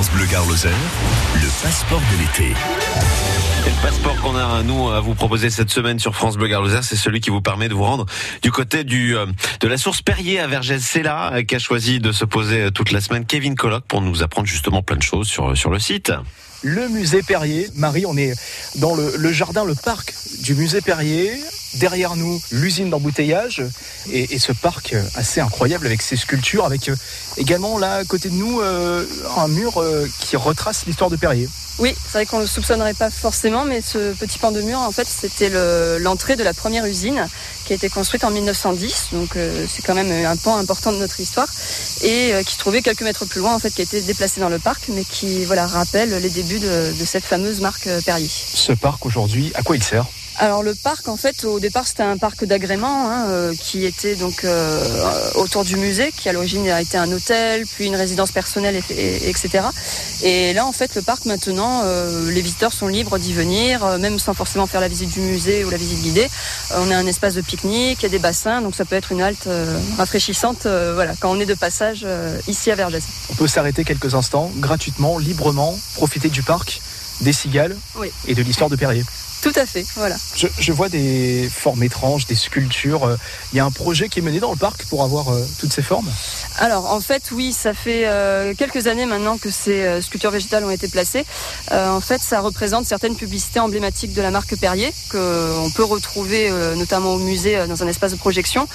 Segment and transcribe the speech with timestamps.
[0.00, 0.72] France Bleu Gare Lozère,
[1.34, 2.54] le passeport de l'été.
[3.66, 6.62] Et le passeport qu'on a, nous, à vous proposer cette semaine sur France Bleu Gare
[6.62, 8.06] Lozère, c'est celui qui vous permet de vous rendre
[8.40, 9.26] du côté du, euh,
[9.60, 10.80] de la source Perrier à Vergès.
[10.80, 14.00] C'est là euh, qu'a choisi de se poser euh, toute la semaine Kevin Colloc pour
[14.00, 16.10] nous apprendre justement plein de choses sur, sur le site.
[16.62, 17.68] Le musée Perrier.
[17.74, 18.32] Marie, on est
[18.76, 20.14] dans le, le jardin, le parc
[20.44, 21.30] du musée Perrier.
[21.74, 23.62] Derrière nous, l'usine d'embouteillage
[24.10, 26.90] et, et, ce parc assez incroyable avec ses sculptures, avec
[27.36, 29.06] également là à côté de nous euh,
[29.36, 31.48] un mur euh, qui retrace l'histoire de Perrier.
[31.80, 34.78] Oui, c'est vrai qu'on ne le soupçonnerait pas forcément, mais ce petit pan de mur,
[34.80, 35.50] en fait, c'était
[35.98, 37.26] l'entrée de la première usine
[37.64, 39.08] qui a été construite en 1910.
[39.12, 41.48] Donc euh, c'est quand même un pan important de notre histoire
[42.02, 44.40] et euh, qui se trouvait quelques mètres plus loin, en fait, qui a été déplacé
[44.40, 48.02] dans le parc, mais qui voilà rappelle les débuts de, de cette fameuse marque euh,
[48.02, 48.28] Perrier.
[48.28, 50.04] Ce parc aujourd'hui, à quoi il sert?
[50.40, 54.14] Alors le parc, en fait, au départ, c'était un parc d'agrément hein, euh, qui était
[54.14, 58.32] donc euh, autour du musée, qui à l'origine a été un hôtel, puis une résidence
[58.32, 59.64] personnelle, et, et, etc.
[60.22, 63.98] Et là, en fait, le parc maintenant, euh, les visiteurs sont libres d'y venir, euh,
[63.98, 66.28] même sans forcément faire la visite du musée ou la visite guidée.
[66.72, 68.96] Euh, on a un espace de pique-nique, il y a des bassins, donc ça peut
[68.96, 72.06] être une halte euh, rafraîchissante, voilà, quand on est de passage
[72.48, 73.02] ici à Vergès.
[73.30, 76.80] On peut s'arrêter quelques instants, gratuitement, librement, profiter du parc,
[77.20, 78.10] des cigales oui.
[78.26, 79.04] et de l'histoire de Perrier.
[79.42, 80.16] Tout à fait, voilà.
[80.34, 83.16] Je, vois des formes étranges, des sculptures.
[83.52, 85.72] Il y a un projet qui est mené dans le parc pour avoir euh, toutes
[85.72, 86.10] ces formes?
[86.60, 90.62] Alors, en fait, oui, ça fait euh, quelques années maintenant que ces euh, sculptures végétales
[90.62, 91.24] ont été placées.
[91.72, 97.14] en fait, ça représente certaines publicités emblématiques de la marque Perrier, qu'on peut retrouver notamment
[97.14, 98.68] au musée dans un espace de projection.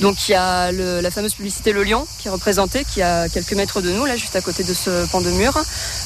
[0.00, 3.28] Donc, il y a la fameuse publicité Le Lion qui est représentée, qui est à
[3.28, 5.54] quelques mètres de nous, là, juste à côté de ce pan de mur.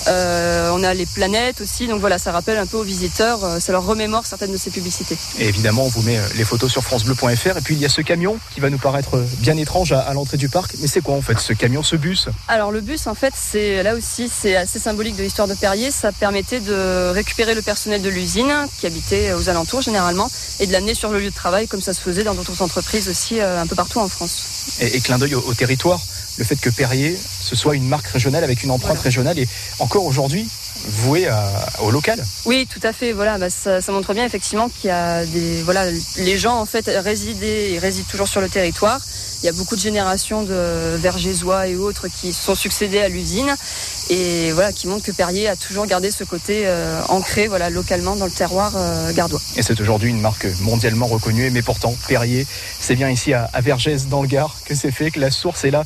[0.06, 3.84] on a les planètes aussi, donc voilà, ça rappelle un peu aux visiteurs, ça leur
[3.84, 5.16] remet mémoire certaines de ces publicités.
[5.38, 7.56] Et évidemment, on vous met les photos sur francebleu.fr.
[7.56, 10.12] Et puis, il y a ce camion qui va nous paraître bien étrange à, à
[10.12, 10.74] l'entrée du parc.
[10.80, 13.82] Mais c'est quoi, en fait, ce camion, ce bus Alors, le bus, en fait, c'est
[13.84, 15.92] là aussi, c'est assez symbolique de l'histoire de Perrier.
[15.92, 20.72] Ça permettait de récupérer le personnel de l'usine qui habitait aux alentours, généralement, et de
[20.72, 23.60] l'amener sur le lieu de travail, comme ça se faisait dans d'autres entreprises aussi, euh,
[23.60, 24.78] un peu partout en France.
[24.80, 26.00] Et, et clin d'œil au, au territoire
[26.38, 29.02] le fait que Perrier, ce soit une marque régionale avec une empreinte voilà.
[29.02, 29.48] régionale et
[29.78, 30.48] encore aujourd'hui
[30.88, 31.44] vouée à,
[31.80, 32.24] au local.
[32.44, 33.12] Oui, tout à fait.
[33.12, 35.84] Voilà, bah, ça, ça, montre bien effectivement qu'il y a des voilà,
[36.16, 39.00] les gens en fait résidaient et résident toujours sur le territoire.
[39.42, 43.52] Il y a beaucoup de générations de vergésois et autres qui sont succédés à l'usine
[44.08, 48.14] et voilà qui montrent que Perrier a toujours gardé ce côté euh, ancré voilà localement
[48.14, 49.40] dans le terroir euh, gardois.
[49.56, 52.46] Et c'est aujourd'hui une marque mondialement reconnue mais pourtant Perrier,
[52.78, 55.64] c'est bien ici à, à Vergès dans le Gard que c'est fait que la source
[55.64, 55.84] est là